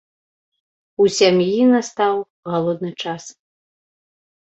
У 1.03 1.07
сям'і 1.17 1.69
настаў 1.73 2.15
галодны 2.53 2.91
час. 3.03 3.23